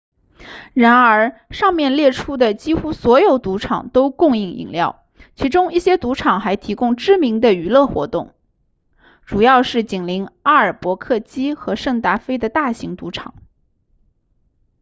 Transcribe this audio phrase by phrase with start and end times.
[0.73, 5.03] 然而上面列出的几乎所有赌场都供应饮料
[5.35, 8.33] 其中一些赌场还提供知名的娱乐活动
[9.27, 13.35] 主要是紧邻阿尔伯克基和圣达菲的大型赌场